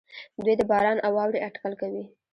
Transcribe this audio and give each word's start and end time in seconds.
دوی 0.43 0.55
د 0.57 0.61
باران 0.71 0.97
او 1.05 1.11
واورې 1.17 1.43
اټکل 1.47 1.73
کوي. 1.81 2.03